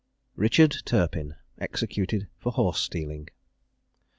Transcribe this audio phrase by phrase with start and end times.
[0.35, 1.35] RICHARD TURPIN.
[1.59, 3.27] EXECUTED FOR HORSE STEALING.